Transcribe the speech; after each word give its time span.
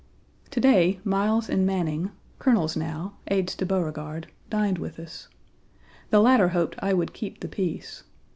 To 0.49 0.59
day 0.59 0.99
Miles 1.03 1.47
and 1.47 1.63
Manning, 1.63 2.09
colonels 2.39 2.75
now, 2.75 3.17
aides 3.27 3.53
to 3.53 3.67
Beauregard, 3.67 4.25
dined 4.49 4.79
with 4.79 4.97
us. 4.99 5.27
The 6.09 6.19
latter 6.19 6.47
hoped 6.47 6.73
I 6.79 6.91
would 6.91 7.13
keep 7.13 7.39
the 7.39 7.47
peace. 7.47 8.01